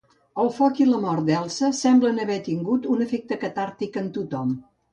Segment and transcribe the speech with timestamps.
[0.43, 4.61] El foc i la mort de l'Elsa semblen haver tingut un efecte catàrtic en tothom.